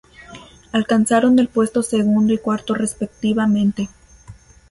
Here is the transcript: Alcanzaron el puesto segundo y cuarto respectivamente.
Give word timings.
Alcanzaron 0.71 1.37
el 1.37 1.47
puesto 1.47 1.83
segundo 1.83 2.33
y 2.33 2.39
cuarto 2.39 2.73
respectivamente. 2.73 3.87